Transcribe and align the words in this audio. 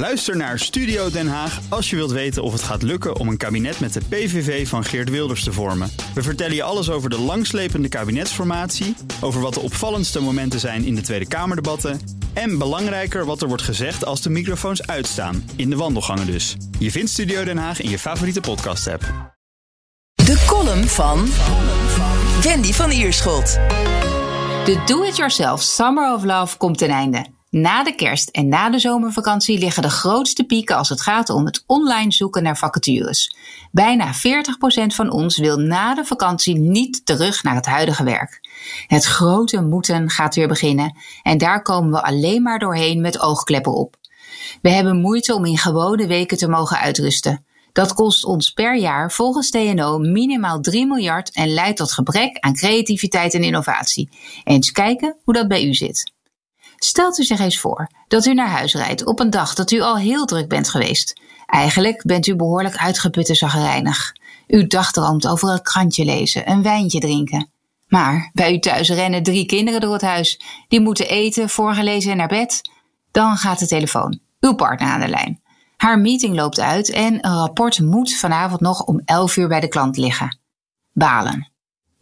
Luister 0.00 0.36
naar 0.36 0.58
Studio 0.58 1.10
Den 1.10 1.28
Haag 1.28 1.60
als 1.68 1.90
je 1.90 1.96
wilt 1.96 2.10
weten 2.10 2.42
of 2.42 2.52
het 2.52 2.62
gaat 2.62 2.82
lukken 2.82 3.16
om 3.16 3.28
een 3.28 3.36
kabinet 3.36 3.80
met 3.80 3.92
de 3.92 4.00
PVV 4.08 4.68
van 4.68 4.84
Geert 4.84 5.10
Wilders 5.10 5.44
te 5.44 5.52
vormen. 5.52 5.90
We 6.14 6.22
vertellen 6.22 6.54
je 6.54 6.62
alles 6.62 6.90
over 6.90 7.10
de 7.10 7.18
langslepende 7.18 7.88
kabinetsformatie, 7.88 8.96
over 9.20 9.40
wat 9.40 9.54
de 9.54 9.60
opvallendste 9.60 10.20
momenten 10.20 10.60
zijn 10.60 10.84
in 10.84 10.94
de 10.94 11.00
Tweede 11.00 11.28
Kamerdebatten 11.28 12.00
en 12.32 12.58
belangrijker 12.58 13.24
wat 13.24 13.42
er 13.42 13.48
wordt 13.48 13.62
gezegd 13.62 14.04
als 14.04 14.22
de 14.22 14.30
microfoons 14.30 14.86
uitstaan, 14.86 15.50
in 15.56 15.70
de 15.70 15.76
wandelgangen 15.76 16.26
dus. 16.26 16.56
Je 16.78 16.90
vindt 16.90 17.10
Studio 17.10 17.44
Den 17.44 17.58
Haag 17.58 17.80
in 17.80 17.90
je 17.90 17.98
favoriete 17.98 18.40
podcast-app. 18.40 19.02
De 20.14 20.44
column 20.46 20.88
van 20.88 21.26
Wendy 22.42 22.72
van 22.72 22.90
Ierschot. 22.90 23.58
De 24.64 24.82
Do-It-Yourself 24.86 25.62
Summer 25.62 26.14
of 26.14 26.24
Love 26.24 26.56
komt 26.56 26.78
ten 26.78 26.90
einde. 26.90 27.38
Na 27.50 27.82
de 27.82 27.94
kerst 27.94 28.28
en 28.28 28.48
na 28.48 28.70
de 28.70 28.78
zomervakantie 28.78 29.58
liggen 29.58 29.82
de 29.82 29.90
grootste 29.90 30.44
pieken 30.44 30.76
als 30.76 30.88
het 30.88 31.00
gaat 31.00 31.30
om 31.30 31.44
het 31.44 31.62
online 31.66 32.12
zoeken 32.12 32.42
naar 32.42 32.56
vacatures. 32.56 33.36
Bijna 33.72 34.14
40% 34.14 34.18
van 34.86 35.10
ons 35.10 35.38
wil 35.38 35.56
na 35.56 35.94
de 35.94 36.04
vakantie 36.04 36.58
niet 36.58 37.06
terug 37.06 37.42
naar 37.42 37.54
het 37.54 37.66
huidige 37.66 38.04
werk. 38.04 38.40
Het 38.86 39.04
grote 39.04 39.62
moeten 39.62 40.10
gaat 40.10 40.34
weer 40.34 40.48
beginnen 40.48 40.96
en 41.22 41.38
daar 41.38 41.62
komen 41.62 41.90
we 41.90 42.02
alleen 42.02 42.42
maar 42.42 42.58
doorheen 42.58 43.00
met 43.00 43.20
oogkleppen 43.20 43.74
op. 43.74 43.96
We 44.62 44.70
hebben 44.70 45.00
moeite 45.00 45.34
om 45.34 45.44
in 45.44 45.58
gewone 45.58 46.06
weken 46.06 46.36
te 46.36 46.48
mogen 46.48 46.78
uitrusten. 46.78 47.44
Dat 47.72 47.92
kost 47.92 48.24
ons 48.24 48.50
per 48.50 48.76
jaar 48.76 49.12
volgens 49.12 49.50
TNO 49.50 49.98
minimaal 49.98 50.60
3 50.60 50.86
miljard 50.86 51.32
en 51.32 51.48
leidt 51.48 51.76
tot 51.76 51.92
gebrek 51.92 52.38
aan 52.38 52.54
creativiteit 52.54 53.34
en 53.34 53.42
innovatie. 53.42 54.08
Eens 54.44 54.72
kijken 54.72 55.16
hoe 55.24 55.34
dat 55.34 55.48
bij 55.48 55.64
u 55.64 55.74
zit. 55.74 56.18
Stelt 56.84 57.18
u 57.18 57.24
zich 57.24 57.38
eens 57.38 57.58
voor 57.58 57.90
dat 58.08 58.26
u 58.26 58.34
naar 58.34 58.48
huis 58.48 58.74
rijdt 58.74 59.06
op 59.06 59.20
een 59.20 59.30
dag 59.30 59.54
dat 59.54 59.70
u 59.70 59.80
al 59.80 59.96
heel 59.96 60.24
druk 60.24 60.48
bent 60.48 60.68
geweest. 60.68 61.20
Eigenlijk 61.46 62.02
bent 62.06 62.26
u 62.26 62.36
behoorlijk 62.36 62.76
uitgeput 62.76 63.28
en 63.28 63.34
zagrijnig. 63.34 64.12
Uw 64.46 64.66
dag 64.66 64.90
droomt 64.90 65.26
over 65.26 65.48
een 65.48 65.62
krantje 65.62 66.04
lezen, 66.04 66.50
een 66.50 66.62
wijntje 66.62 67.00
drinken. 67.00 67.50
Maar 67.86 68.30
bij 68.32 68.52
u 68.52 68.58
thuis 68.58 68.88
rennen 68.88 69.22
drie 69.22 69.46
kinderen 69.46 69.80
door 69.80 69.92
het 69.92 70.02
huis. 70.02 70.40
Die 70.68 70.80
moeten 70.80 71.08
eten, 71.08 71.48
voorgelezen 71.48 72.10
en 72.10 72.16
naar 72.16 72.28
bed. 72.28 72.60
Dan 73.10 73.36
gaat 73.36 73.58
de 73.58 73.66
telefoon. 73.66 74.20
Uw 74.40 74.54
partner 74.54 74.88
aan 74.88 75.00
de 75.00 75.08
lijn. 75.08 75.42
Haar 75.76 75.98
meeting 75.98 76.34
loopt 76.34 76.60
uit 76.60 76.90
en 76.90 77.26
een 77.26 77.36
rapport 77.36 77.80
moet 77.80 78.16
vanavond 78.16 78.60
nog 78.60 78.84
om 78.84 79.00
11 79.04 79.36
uur 79.36 79.48
bij 79.48 79.60
de 79.60 79.68
klant 79.68 79.96
liggen. 79.96 80.38
Balen. 80.92 81.52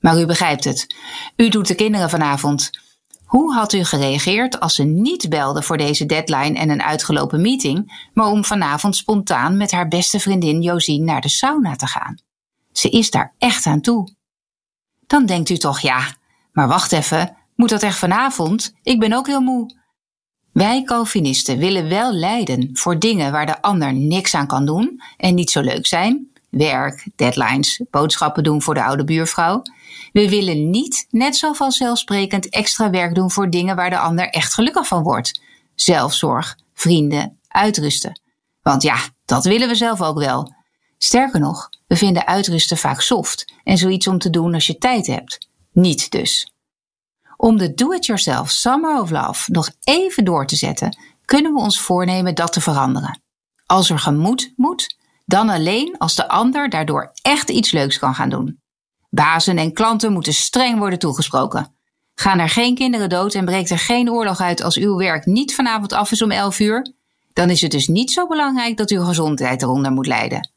Maar 0.00 0.20
u 0.20 0.26
begrijpt 0.26 0.64
het. 0.64 0.94
U 1.36 1.48
doet 1.48 1.66
de 1.66 1.74
kinderen 1.74 2.10
vanavond. 2.10 2.70
Hoe 3.28 3.54
had 3.54 3.72
u 3.72 3.84
gereageerd 3.84 4.60
als 4.60 4.74
ze 4.74 4.84
niet 4.84 5.28
belde 5.28 5.62
voor 5.62 5.76
deze 5.76 6.06
deadline 6.06 6.58
en 6.58 6.70
een 6.70 6.82
uitgelopen 6.82 7.40
meeting, 7.40 8.08
maar 8.14 8.26
om 8.26 8.44
vanavond 8.44 8.96
spontaan 8.96 9.56
met 9.56 9.70
haar 9.70 9.88
beste 9.88 10.20
vriendin 10.20 10.62
Josien 10.62 11.04
naar 11.04 11.20
de 11.20 11.28
sauna 11.28 11.76
te 11.76 11.86
gaan? 11.86 12.18
Ze 12.72 12.88
is 12.88 13.10
daar 13.10 13.34
echt 13.38 13.66
aan 13.66 13.80
toe. 13.80 14.14
Dan 15.06 15.26
denkt 15.26 15.48
u 15.48 15.56
toch, 15.56 15.80
ja, 15.80 16.00
maar 16.52 16.68
wacht 16.68 16.92
even, 16.92 17.36
moet 17.54 17.68
dat 17.68 17.82
echt 17.82 17.98
vanavond? 17.98 18.74
Ik 18.82 19.00
ben 19.00 19.12
ook 19.12 19.26
heel 19.26 19.40
moe. 19.40 19.76
Wij 20.52 20.82
Calvinisten 20.82 21.58
willen 21.58 21.88
wel 21.88 22.12
lijden 22.12 22.70
voor 22.72 22.98
dingen 22.98 23.32
waar 23.32 23.46
de 23.46 23.62
ander 23.62 23.94
niks 23.94 24.34
aan 24.34 24.46
kan 24.46 24.66
doen 24.66 25.02
en 25.16 25.34
niet 25.34 25.50
zo 25.50 25.60
leuk 25.60 25.86
zijn. 25.86 26.27
Werk, 26.50 27.08
deadlines, 27.16 27.80
boodschappen 27.90 28.42
doen 28.42 28.62
voor 28.62 28.74
de 28.74 28.84
oude 28.84 29.04
buurvrouw. 29.04 29.62
We 30.12 30.28
willen 30.28 30.70
niet, 30.70 31.06
net 31.10 31.36
zo 31.36 31.52
vanzelfsprekend, 31.52 32.48
extra 32.48 32.90
werk 32.90 33.14
doen 33.14 33.30
voor 33.30 33.50
dingen 33.50 33.76
waar 33.76 33.90
de 33.90 33.98
ander 33.98 34.28
echt 34.28 34.54
gelukkig 34.54 34.86
van 34.86 35.02
wordt. 35.02 35.40
Zelfzorg, 35.74 36.58
vrienden, 36.74 37.38
uitrusten. 37.48 38.20
Want 38.62 38.82
ja, 38.82 38.98
dat 39.24 39.44
willen 39.44 39.68
we 39.68 39.74
zelf 39.74 40.02
ook 40.02 40.18
wel. 40.18 40.54
Sterker 40.98 41.40
nog, 41.40 41.68
we 41.86 41.96
vinden 41.96 42.26
uitrusten 42.26 42.76
vaak 42.76 43.00
soft 43.00 43.52
en 43.64 43.78
zoiets 43.78 44.06
om 44.06 44.18
te 44.18 44.30
doen 44.30 44.54
als 44.54 44.66
je 44.66 44.78
tijd 44.78 45.06
hebt. 45.06 45.48
Niet 45.72 46.10
dus. 46.10 46.52
Om 47.36 47.58
de 47.58 47.74
do-it-yourself 47.74 48.50
Summer 48.50 49.00
of 49.00 49.10
Love 49.10 49.50
nog 49.52 49.70
even 49.84 50.24
door 50.24 50.46
te 50.46 50.56
zetten, 50.56 50.96
kunnen 51.24 51.52
we 51.52 51.60
ons 51.60 51.80
voornemen 51.80 52.34
dat 52.34 52.52
te 52.52 52.60
veranderen. 52.60 53.20
Als 53.66 53.90
er 53.90 53.98
gemoed 53.98 54.52
moet, 54.56 54.96
dan 55.28 55.48
alleen 55.48 55.94
als 55.98 56.14
de 56.14 56.28
ander 56.28 56.68
daardoor 56.68 57.12
echt 57.22 57.50
iets 57.50 57.70
leuks 57.70 57.98
kan 57.98 58.14
gaan 58.14 58.28
doen. 58.28 58.60
Bazen 59.10 59.58
en 59.58 59.72
klanten 59.72 60.12
moeten 60.12 60.34
streng 60.34 60.78
worden 60.78 60.98
toegesproken. 60.98 61.74
Gaan 62.14 62.38
er 62.38 62.48
geen 62.48 62.74
kinderen 62.74 63.08
dood 63.08 63.34
en 63.34 63.44
breekt 63.44 63.70
er 63.70 63.78
geen 63.78 64.10
oorlog 64.10 64.40
uit 64.40 64.62
als 64.62 64.76
uw 64.76 64.96
werk 64.96 65.26
niet 65.26 65.54
vanavond 65.54 65.92
af 65.92 66.12
is 66.12 66.22
om 66.22 66.30
11 66.30 66.60
uur? 66.60 66.94
Dan 67.32 67.50
is 67.50 67.60
het 67.60 67.70
dus 67.70 67.88
niet 67.88 68.10
zo 68.10 68.26
belangrijk 68.26 68.76
dat 68.76 68.90
uw 68.90 69.04
gezondheid 69.04 69.62
eronder 69.62 69.92
moet 69.92 70.06
lijden. 70.06 70.50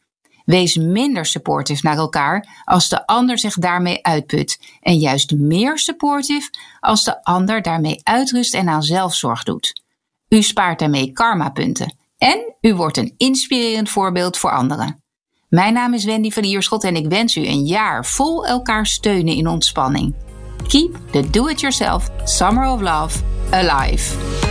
Wees 0.46 0.76
minder 0.76 1.26
supportive 1.26 1.86
naar 1.88 1.98
elkaar 1.98 2.62
als 2.64 2.90
de 2.90 3.08
ander 3.08 3.40
zich 3.40 3.56
daarmee 3.56 4.04
uitput. 4.06 4.60
En 4.82 4.98
juist 4.98 5.36
meer 5.36 5.80
supportive 5.80 6.50
als 6.80 7.04
de 7.04 7.24
ander 7.24 7.62
daarmee 7.62 8.00
uitrust 8.04 8.54
en 8.54 8.70
aan 8.70 8.84
zelfzorg 8.84 9.44
doet. 9.44 9.82
U 10.30 10.42
spaart 10.42 10.80
daarmee 10.80 11.12
karmapunten. 11.12 12.00
En 12.22 12.56
u 12.62 12.76
wordt 12.76 12.98
een 12.98 13.14
inspirerend 13.18 13.90
voorbeeld 13.90 14.38
voor 14.38 14.52
anderen. 14.52 15.04
Mijn 15.50 15.74
naam 15.74 15.94
is 15.94 16.06
Wendy 16.06 16.32
van 16.32 16.44
Ierschot 16.44 16.84
en 16.84 16.96
ik 16.96 17.08
wens 17.08 17.36
u 17.36 17.48
een 17.48 17.66
jaar 17.66 18.06
vol 18.06 18.46
elkaar 18.46 18.86
steunen 18.86 19.36
in 19.36 19.48
ontspanning. 19.48 20.16
Keep 20.68 20.98
the 21.12 21.30
do-it-yourself 21.30 22.10
Summer 22.24 22.72
of 22.72 22.82
Love 22.82 23.20
alive. 23.50 24.51